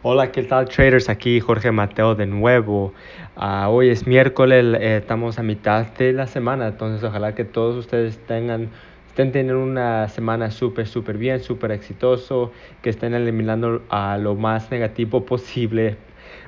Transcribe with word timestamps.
Hola, 0.00 0.30
¿qué 0.30 0.44
tal 0.44 0.68
traders? 0.68 1.08
Aquí 1.08 1.40
Jorge 1.40 1.72
Mateo 1.72 2.14
de 2.14 2.24
nuevo. 2.24 2.92
Uh, 3.36 3.66
hoy 3.66 3.88
es 3.88 4.06
miércoles, 4.06 4.64
eh, 4.80 4.98
estamos 4.98 5.40
a 5.40 5.42
mitad 5.42 5.84
de 5.94 6.12
la 6.12 6.28
semana, 6.28 6.68
entonces 6.68 7.02
ojalá 7.02 7.34
que 7.34 7.44
todos 7.44 7.76
ustedes 7.76 8.16
tengan, 8.28 8.68
estén 9.08 9.32
teniendo 9.32 9.60
una 9.60 10.08
semana 10.08 10.52
súper, 10.52 10.86
súper 10.86 11.18
bien, 11.18 11.40
súper 11.40 11.72
exitoso, 11.72 12.52
que 12.80 12.90
estén 12.90 13.12
eliminando 13.12 13.82
a 13.88 14.18
lo 14.18 14.36
más 14.36 14.70
negativo 14.70 15.24
posible, 15.26 15.96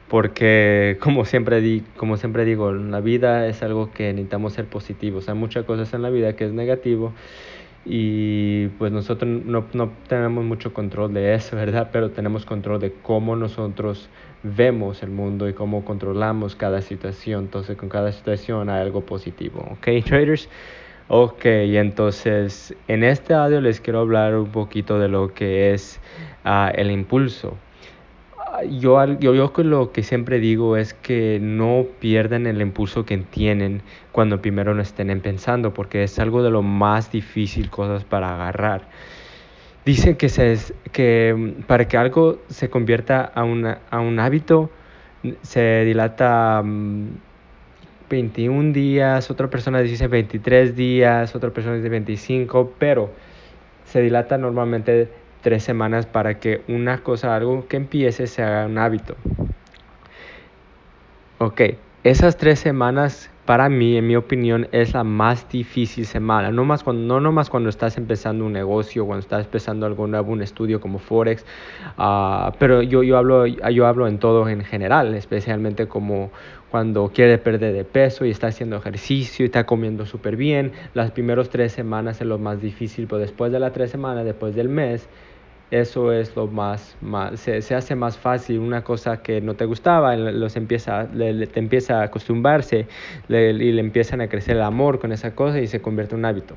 porque 0.06 0.96
como 1.00 1.24
siempre, 1.24 1.60
di, 1.60 1.82
como 1.96 2.18
siempre 2.18 2.44
digo, 2.44 2.70
la 2.70 3.00
vida 3.00 3.48
es 3.48 3.64
algo 3.64 3.90
que 3.90 4.12
necesitamos 4.12 4.52
ser 4.52 4.66
positivos. 4.66 5.28
Hay 5.28 5.34
muchas 5.34 5.64
cosas 5.64 5.92
en 5.92 6.02
la 6.02 6.10
vida 6.10 6.36
que 6.36 6.44
es 6.44 6.52
negativo 6.52 7.12
y 7.84 8.68
pues 8.78 8.92
nosotros 8.92 9.30
no, 9.44 9.64
no, 9.72 9.92
tenemos 10.06 10.44
mucho 10.44 10.74
control 10.74 11.14
de 11.14 11.34
eso, 11.34 11.56
¿verdad? 11.64 11.90
Pero 11.92 12.10
tenemos 12.10 12.44
control 12.44 12.80
de 12.80 12.92
cómo 12.92 13.36
nosotros 13.36 14.08
vemos 14.42 15.02
el 15.02 15.10
mundo 15.10 15.48
y 15.48 15.54
cómo 15.54 15.84
controlamos 15.84 16.56
cada 16.56 16.82
situación. 16.82 17.44
Entonces 17.44 17.76
con 17.76 17.88
cada 17.88 18.12
situación 18.12 18.68
hay 18.68 18.82
algo 18.82 19.02
positivo, 19.02 19.66
¿ok, 19.72 20.04
traders? 20.04 20.48
Ok, 21.08 21.44
entonces 21.44 22.74
en 22.86 23.02
este 23.02 23.34
audio 23.34 23.60
les 23.60 23.80
quiero 23.80 23.98
hablar 23.98 24.36
un 24.36 24.52
poquito 24.52 24.98
de 25.00 25.08
lo 25.08 25.34
que 25.34 25.72
es 25.72 26.00
uh, 26.44 26.70
el 26.72 26.92
impulso 26.92 27.56
yo, 28.68 29.04
yo, 29.18 29.34
yo 29.34 29.52
lo 29.64 29.92
que 29.92 30.02
siempre 30.02 30.38
digo 30.38 30.76
es 30.76 30.94
que 30.94 31.38
no 31.40 31.86
pierdan 31.98 32.46
el 32.46 32.60
impulso 32.60 33.04
que 33.04 33.18
tienen 33.18 33.82
cuando 34.12 34.40
primero 34.40 34.74
no 34.74 34.82
estén 34.82 35.20
pensando, 35.20 35.72
porque 35.74 36.02
es 36.02 36.18
algo 36.18 36.42
de 36.42 36.50
lo 36.50 36.62
más 36.62 37.12
difícil 37.12 37.70
cosas 37.70 38.04
para 38.04 38.34
agarrar. 38.34 38.82
Dicen 39.84 40.16
que, 40.16 40.28
se, 40.28 40.58
que 40.92 41.54
para 41.66 41.88
que 41.88 41.96
algo 41.96 42.38
se 42.48 42.68
convierta 42.68 43.22
a, 43.22 43.44
una, 43.44 43.78
a 43.90 44.00
un 44.00 44.18
hábito, 44.20 44.70
se 45.42 45.84
dilata 45.84 46.62
21 48.10 48.62
mm, 48.62 48.72
días, 48.72 49.30
otra 49.30 49.48
persona 49.48 49.80
dice 49.80 50.06
23 50.06 50.76
días, 50.76 51.34
otra 51.34 51.50
persona 51.50 51.76
dice 51.76 51.88
25, 51.88 52.74
pero 52.78 53.10
se 53.84 54.00
dilata 54.02 54.38
normalmente 54.38 55.08
tres 55.40 55.62
semanas 55.62 56.06
para 56.06 56.38
que 56.38 56.62
una 56.68 57.02
cosa, 57.02 57.34
algo 57.34 57.66
que 57.68 57.76
empiece, 57.76 58.26
se 58.26 58.42
haga 58.42 58.66
un 58.66 58.78
hábito. 58.78 59.16
Ok, 61.38 61.62
esas 62.04 62.36
tres 62.36 62.58
semanas 62.58 63.30
para 63.50 63.68
mí, 63.68 63.96
en 63.96 64.06
mi 64.06 64.14
opinión, 64.14 64.68
es 64.70 64.94
la 64.94 65.02
más 65.02 65.48
difícil 65.48 66.06
semana. 66.06 66.52
No, 66.52 66.64
más 66.64 66.84
cuando, 66.84 67.14
no 67.14 67.20
nomás 67.20 67.50
cuando 67.50 67.68
estás 67.68 67.96
empezando 67.96 68.44
un 68.44 68.52
negocio, 68.52 69.04
cuando 69.06 69.20
estás 69.20 69.46
empezando 69.46 69.86
algo 69.86 70.06
nuevo, 70.06 70.36
estudio 70.40 70.80
como 70.80 71.00
Forex, 71.00 71.44
uh, 71.98 72.52
pero 72.60 72.80
yo, 72.82 73.02
yo, 73.02 73.18
hablo, 73.18 73.46
yo 73.46 73.86
hablo 73.88 74.06
en 74.06 74.18
todo 74.18 74.48
en 74.48 74.62
general, 74.64 75.14
especialmente 75.14 75.88
como 75.88 76.30
cuando 76.70 77.10
quiere 77.12 77.38
perder 77.38 77.74
de 77.74 77.84
peso 77.84 78.24
y 78.24 78.30
está 78.30 78.46
haciendo 78.46 78.76
ejercicio 78.76 79.44
y 79.44 79.46
está 79.46 79.66
comiendo 79.66 80.06
súper 80.06 80.36
bien. 80.36 80.70
Las 80.94 81.10
primeras 81.10 81.48
tres 81.48 81.72
semanas 81.72 82.20
es 82.20 82.28
lo 82.28 82.38
más 82.38 82.60
difícil, 82.60 83.08
pero 83.08 83.18
después 83.18 83.50
de 83.50 83.58
las 83.58 83.72
tres 83.72 83.90
semanas, 83.90 84.24
después 84.24 84.54
del 84.54 84.68
mes, 84.68 85.08
eso 85.70 86.12
es 86.12 86.34
lo 86.34 86.46
más, 86.46 86.96
más 87.00 87.38
se, 87.40 87.62
se, 87.62 87.74
hace 87.74 87.94
más 87.94 88.18
fácil 88.18 88.58
una 88.58 88.82
cosa 88.82 89.22
que 89.22 89.40
no 89.40 89.54
te 89.54 89.64
gustaba 89.64 90.16
los 90.16 90.56
empieza 90.56 91.04
le, 91.04 91.32
le, 91.32 91.46
te 91.46 91.60
empieza 91.60 92.00
a 92.00 92.04
acostumbrarse 92.04 92.86
y 93.28 93.32
le 93.32 93.80
empiezan 93.80 94.20
a 94.20 94.28
crecer 94.28 94.56
el 94.56 94.62
amor 94.62 94.98
con 94.98 95.12
esa 95.12 95.34
cosa 95.34 95.60
y 95.60 95.66
se 95.66 95.80
convierte 95.80 96.14
en 96.14 96.20
un 96.20 96.24
hábito. 96.24 96.56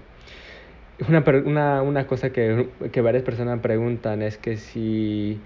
Una, 1.08 1.23
una, 1.45 1.81
una 1.81 2.08
cosa 2.08 2.31
que, 2.31 2.69
que 2.91 3.02
varias 3.02 3.23
personas 3.23 3.59
preguntan 3.59 4.22
es 4.22 4.38
que 4.38 4.58
si 4.58 5.39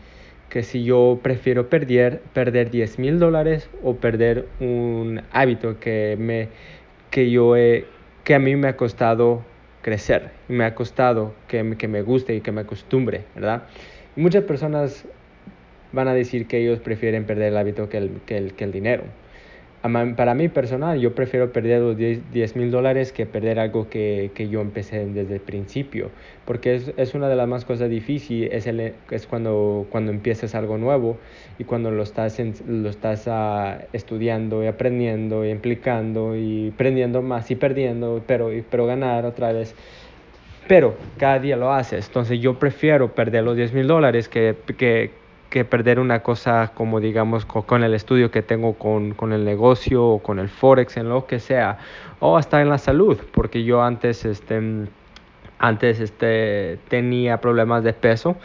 que 0.49 0.63
si 0.63 0.85
yo 0.85 1.19
prefiero 1.21 1.69
perder, 1.69 2.21
perder 2.33 2.71
10 2.71 2.99
mil 2.99 3.19
dólares 3.19 3.69
o 3.83 3.95
perder 3.95 4.47
un 4.59 5.21
hábito 5.31 5.79
que, 5.79 6.15
me, 6.17 6.47
que, 7.11 7.29
yo 7.29 7.53
que 8.23 8.35
a 8.35 8.39
mí 8.39 8.55
me 8.55 8.69
ha 8.69 8.77
costado 8.77 9.43
crecer. 9.87 10.31
Me 10.49 10.65
ha 10.65 10.75
costado 10.75 11.33
que, 11.47 11.77
que 11.77 11.87
me 11.87 12.01
guste 12.01 12.35
y 12.35 12.41
que 12.41 12.51
me 12.51 12.59
acostumbre, 12.59 13.23
¿verdad? 13.35 13.63
Y 14.17 14.19
muchas 14.19 14.43
personas 14.43 15.05
van 15.93 16.09
a 16.09 16.13
decir 16.13 16.45
que 16.45 16.57
ellos 16.57 16.79
prefieren 16.79 17.23
perder 17.23 17.53
el 17.53 17.57
hábito 17.57 17.87
que 17.87 17.95
el, 17.99 18.11
que 18.25 18.63
el 18.65 18.71
dinero. 18.73 19.03
Para 19.89 20.33
mí 20.33 20.49
personal, 20.49 20.99
yo 20.99 21.13
prefiero 21.13 21.51
perder 21.51 21.81
los 21.81 21.97
10 21.97 22.55
mil 22.55 22.71
dólares 22.71 23.11
que 23.11 23.25
perder 23.25 23.59
algo 23.59 23.89
que, 23.89 24.31
que, 24.33 24.49
yo 24.49 24.61
empecé 24.61 25.05
desde 25.05 25.35
el 25.35 25.39
principio, 25.39 26.09
porque 26.45 26.75
es, 26.75 26.91
es 26.97 27.13
una 27.13 27.29
de 27.29 27.35
las 27.35 27.47
más 27.47 27.63
cosas 27.63 27.89
difíciles, 27.89 28.49
es, 28.51 28.67
el, 28.67 28.93
es 29.11 29.27
cuando, 29.27 29.85
cuando 29.89 30.11
empiezas 30.11 30.55
algo 30.55 30.77
nuevo 30.77 31.17
y 31.59 31.63
cuando 31.63 31.91
lo 31.91 32.03
estás, 32.03 32.39
en, 32.39 32.53
lo 32.67 32.89
estás 32.89 33.27
uh, 33.27 33.83
estudiando 33.93 34.63
y 34.63 34.67
aprendiendo 34.67 35.45
y 35.45 35.51
implicando 35.51 36.35
y 36.35 36.71
aprendiendo 36.73 37.21
más 37.21 37.49
y 37.51 37.55
perdiendo, 37.55 38.21
pero, 38.27 38.49
pero 38.69 38.85
ganar 38.85 39.25
otra 39.25 39.51
vez. 39.53 39.75
Pero 40.67 40.95
cada 41.17 41.39
día 41.39 41.55
lo 41.55 41.71
haces, 41.71 42.07
entonces 42.07 42.39
yo 42.41 42.59
prefiero 42.59 43.15
perder 43.15 43.43
los 43.43 43.55
10 43.55 43.73
mil 43.73 43.87
dólares 43.87 44.27
que, 44.27 44.55
que 44.77 45.11
que 45.49 45.65
perder 45.65 45.99
una 45.99 46.21
cosa 46.21 46.71
como 46.73 46.99
digamos 46.99 47.45
con, 47.45 47.83
el 47.83 47.93
estudio 47.93 48.31
que 48.31 48.41
tengo 48.41 48.73
con, 48.73 49.13
con, 49.13 49.33
el 49.33 49.45
negocio 49.45 50.05
o 50.05 50.19
con 50.19 50.39
el 50.39 50.49
forex 50.49 50.97
en 50.97 51.09
lo 51.09 51.25
que 51.25 51.39
sea 51.39 51.77
o 52.19 52.37
hasta 52.37 52.61
en 52.61 52.69
la 52.69 52.77
salud 52.77 53.17
porque 53.31 53.63
yo 53.63 53.81
antes 53.81 54.25
este 54.25 54.87
antes 55.59 55.99
este 55.99 56.79
tenía 56.87 57.39
problemas 57.41 57.83
de 57.83 57.93
peso 57.93 58.35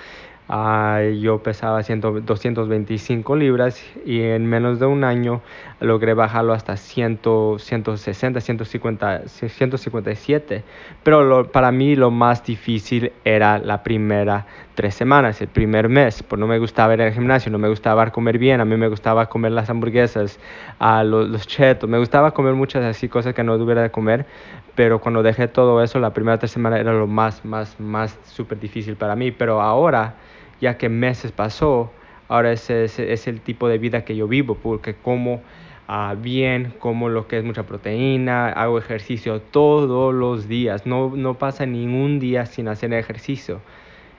Uh, 0.55 1.09
yo 1.19 1.43
pesaba 1.43 1.83
100, 1.83 2.27
225 2.27 3.37
libras 3.37 3.83
y 4.05 4.21
en 4.21 4.45
menos 4.45 4.79
de 4.79 4.85
un 4.85 5.03
año 5.03 5.41
logré 5.81 6.13
bajarlo 6.13 6.53
hasta 6.53 6.77
100, 6.77 7.21
160, 7.57 8.39
150, 8.39 9.29
157. 9.29 10.62
Pero 11.03 11.23
lo, 11.23 11.51
para 11.51 11.73
mí 11.73 11.97
lo 11.97 12.11
más 12.11 12.45
difícil 12.45 13.12
era 13.25 13.59
la 13.59 13.83
primera 13.83 14.47
tres 14.75 14.95
semanas, 14.95 15.41
el 15.41 15.49
primer 15.49 15.89
mes. 15.89 16.23
Pues 16.23 16.39
no 16.39 16.47
me 16.47 16.59
gustaba 16.59 16.93
ir 16.93 17.01
al 17.01 17.15
gimnasio, 17.15 17.51
no 17.51 17.59
me 17.59 17.71
gustaba 17.71 18.11
comer 18.11 18.37
bien, 18.37 18.61
a 18.61 18.67
mí 18.67 18.77
me 18.77 18.89
gustaba 18.89 19.31
comer 19.31 19.53
las 19.53 19.71
hamburguesas, 19.71 20.39
uh, 20.83 21.03
los, 21.03 21.31
los 21.31 21.47
chetos, 21.47 21.89
me 21.89 21.97
gustaba 21.97 22.33
comer 22.33 22.53
muchas 22.53 22.85
así 22.85 23.09
cosas 23.09 23.33
que 23.33 23.43
no 23.43 23.57
debiera 23.57 23.81
de 23.81 23.91
comer. 23.91 24.27
Pero 24.75 25.01
cuando 25.01 25.23
dejé 25.23 25.49
todo 25.49 25.83
eso, 25.83 25.99
la 25.99 26.12
primera 26.12 26.37
tres 26.37 26.51
semanas 26.51 26.81
era 26.81 26.93
lo 26.93 27.07
más, 27.07 27.43
más, 27.43 27.81
más 27.81 28.19
súper 28.25 28.61
difícil 28.61 28.97
para 28.97 29.17
mí. 29.17 29.31
Pero 29.31 29.62
ahora 29.62 30.15
ya 30.62 30.78
que 30.78 30.89
meses 30.89 31.33
pasó, 31.33 31.91
ahora 32.28 32.53
ese 32.53 32.84
es, 32.84 33.27
el 33.27 33.41
tipo 33.41 33.69
de 33.69 33.78
vida 33.78 34.05
que 34.05 34.15
yo 34.15 34.28
vivo, 34.28 34.55
porque 34.55 34.95
como 34.95 35.43
uh, 35.89 36.17
bien, 36.17 36.73
como 36.78 37.09
lo 37.09 37.27
que 37.27 37.39
es 37.39 37.45
mucha 37.45 37.65
proteína, 37.65 38.49
hago 38.49 38.78
ejercicio 38.78 39.41
todos 39.41 40.15
los 40.15 40.47
días, 40.49 40.87
no, 40.87 41.15
no 41.17 41.34
pasa 41.34 41.67
ningún 41.67 42.21
día 42.21 42.47
sin 42.47 42.69
hacer 42.69 42.95
ejercicio. 42.95 43.61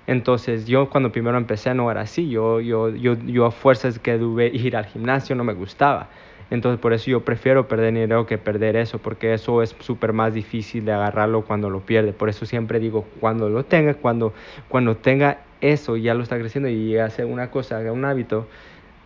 Entonces 0.05 0.67
yo 0.67 0.89
cuando 0.89 1.13
primero 1.13 1.37
empecé 1.37 1.73
no 1.73 1.89
era 1.89 2.01
así, 2.01 2.29
yo, 2.29 2.59
yo, 2.59 2.89
yo, 2.89 3.13
yo 3.13 3.45
a 3.45 3.51
fuerzas 3.51 3.97
que 3.97 4.17
tuve 4.17 4.47
ir 4.47 4.75
al 4.75 4.85
gimnasio 4.85 5.37
no 5.37 5.45
me 5.45 5.53
gustaba. 5.53 6.09
Entonces 6.49 6.77
por 6.77 6.91
eso 6.91 7.09
yo 7.09 7.21
prefiero 7.21 7.69
perder 7.69 7.93
dinero 7.93 8.25
que 8.25 8.37
perder 8.37 8.75
eso, 8.75 8.99
porque 8.99 9.33
eso 9.33 9.61
es 9.63 9.73
súper 9.79 10.11
más 10.11 10.33
difícil 10.33 10.83
de 10.83 10.91
agarrarlo 10.91 11.43
cuando 11.43 11.69
lo 11.69 11.79
pierde. 11.79 12.11
Por 12.11 12.27
eso 12.27 12.45
siempre 12.45 12.81
digo, 12.81 13.07
cuando 13.21 13.47
lo 13.47 13.63
tenga, 13.63 13.93
cuando, 13.93 14.33
cuando 14.67 14.97
tenga 14.97 15.37
eso, 15.63 15.95
ya 15.97 16.13
lo 16.13 16.23
está 16.23 16.37
creciendo 16.37 16.69
y 16.69 16.97
hace 16.97 17.23
una 17.25 17.49
cosa, 17.49 17.77
haga 17.77 17.91
un 17.91 18.03
hábito, 18.03 18.47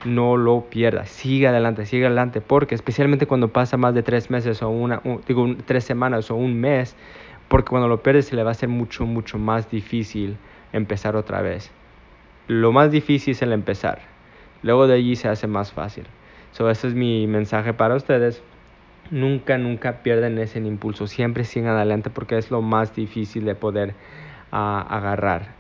no 0.06 0.38
lo 0.38 0.66
pierda, 0.69 1.06
siga 1.06 1.51
adelante, 1.51 1.85
siga 1.85 2.07
adelante, 2.07 2.41
porque 2.41 2.75
especialmente 2.75 3.28
cuando 3.28 3.50
pasa 3.50 3.78
más 3.78 3.94
de 3.94 4.03
tres 4.03 4.29
meses 4.29 4.62
o 4.62 4.69
una, 4.69 5.01
un, 5.03 5.22
digo, 5.28 5.47
tres 5.66 5.84
semanas 5.84 6.31
o 6.31 6.35
un 6.35 6.59
mes, 6.59 6.95
porque 7.47 7.69
cuando 7.69 7.88
lo 7.88 8.01
pierdes 8.01 8.25
se 8.25 8.35
le 8.35 8.44
va 8.44 8.50
a 8.50 8.51
hacer 8.51 8.69
mucho, 8.69 9.06
mucho 9.06 9.38
más 9.38 9.69
difícil 9.69 10.38
empezar 10.73 11.16
otra 11.16 11.41
vez. 11.41 11.72
Lo 12.47 12.72
más 12.72 12.91
difícil 12.91 13.31
es 13.31 13.41
el 13.41 13.51
empezar, 13.51 14.00
luego 14.63 14.88
de 14.88 14.95
allí 14.95 15.15
se 15.15 15.27
hace 15.27 15.48
más 15.48 15.71
fácil. 15.71 16.06
So, 16.53 16.69
ese 16.71 16.88
es 16.88 16.95
mi 16.95 17.27
mensaje 17.27 17.74
para 17.74 17.95
ustedes. 17.95 18.42
Nunca, 19.12 19.57
nunca 19.60 20.01
pierdan 20.01 20.38
ese 20.39 20.60
impulso. 20.60 21.06
Siempre 21.06 21.44
sigan 21.44 21.75
adelante 21.75 22.10
porque 22.10 22.38
es 22.38 22.50
lo 22.50 22.62
más 22.62 22.95
difícil 22.95 23.45
de 23.45 23.53
poder 23.53 23.94
uh, 24.51 24.56
agarrar. 24.56 25.56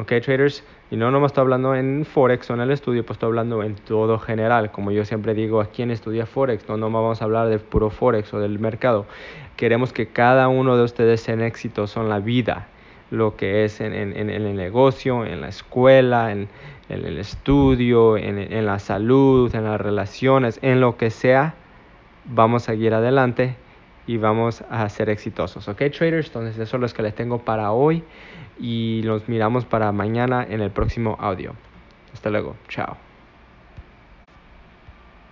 ¿Ok, 0.00 0.12
traders? 0.24 0.64
Y 0.90 0.96
no 0.96 1.10
nomás 1.10 1.32
estoy 1.32 1.42
hablando 1.42 1.74
en 1.74 2.06
Forex 2.06 2.48
o 2.48 2.54
en 2.54 2.60
el 2.60 2.70
estudio, 2.70 3.04
pues 3.04 3.16
estoy 3.16 3.26
hablando 3.26 3.62
en 3.62 3.74
todo 3.74 4.18
general. 4.18 4.70
Como 4.70 4.92
yo 4.92 5.04
siempre 5.04 5.34
digo, 5.34 5.60
aquí 5.60 5.82
en 5.82 5.90
Estudia 5.90 6.24
Forex, 6.24 6.66
no 6.70 6.78
nomás 6.78 7.02
vamos 7.02 7.20
a 7.20 7.24
hablar 7.26 7.48
de 7.48 7.58
puro 7.58 7.90
Forex 7.90 8.32
o 8.32 8.40
del 8.40 8.58
mercado. 8.58 9.04
Queremos 9.56 9.92
que 9.92 10.06
cada 10.06 10.48
uno 10.48 10.78
de 10.78 10.84
ustedes 10.84 11.20
sea 11.20 11.34
exitoso 11.46 12.00
en 12.00 12.08
la 12.08 12.18
vida 12.18 12.68
lo 13.10 13.36
que 13.36 13.64
es 13.64 13.82
en, 13.82 13.92
en, 13.92 14.16
en, 14.16 14.30
el 14.30 14.56
negocio, 14.56 15.26
en 15.26 15.42
la 15.42 15.48
escuela, 15.48 16.32
en, 16.32 16.48
en 16.88 17.04
el 17.04 17.18
estudio, 17.18 18.16
en, 18.16 18.64
la 18.64 18.78
salud, 18.78 19.54
en 19.54 19.64
las 19.64 19.80
relaciones, 19.80 20.58
en 20.62 20.80
lo 20.80 20.96
que 20.96 21.10
sea, 21.10 21.54
vamos 22.24 22.62
a 22.62 22.72
seguir 22.72 22.94
adelante 22.94 23.56
y 24.06 24.16
vamos 24.16 24.62
a 24.70 24.88
ser 24.88 25.08
exitosos. 25.10 25.68
¿Ok, 25.68 25.82
traders? 25.96 26.28
Entonces 26.28 26.58
eso 26.58 26.76
es 26.76 26.80
lo 26.80 26.88
que 26.88 27.02
les 27.02 27.14
tengo 27.14 27.38
para 27.44 27.72
hoy 27.72 28.02
y 28.58 29.02
nos 29.04 29.28
miramos 29.28 29.64
para 29.64 29.92
mañana 29.92 30.46
en 30.48 30.60
el 30.60 30.70
próximo 30.70 31.16
audio. 31.20 31.52
Hasta 32.12 32.30
luego. 32.30 32.56
Chao. 32.68 33.09